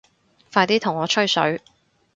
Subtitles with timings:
[0.51, 1.61] 快啲同我吹水